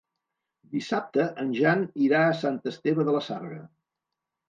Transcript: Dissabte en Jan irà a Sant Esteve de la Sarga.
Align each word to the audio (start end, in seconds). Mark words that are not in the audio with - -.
Dissabte 0.71 1.27
en 1.45 1.53
Jan 1.59 1.85
irà 2.07 2.25
a 2.25 2.35
Sant 2.43 2.61
Esteve 2.75 3.09
de 3.11 3.19
la 3.21 3.27
Sarga. 3.31 3.65